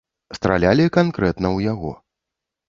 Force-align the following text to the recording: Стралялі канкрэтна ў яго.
Стралялі 0.37 0.85
канкрэтна 0.97 1.47
ў 1.57 1.69
яго. 1.73 1.91